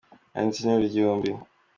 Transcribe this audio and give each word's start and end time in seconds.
Naditse 0.33 0.59
interuro 0.61 0.85
igihumbi. 0.87 1.29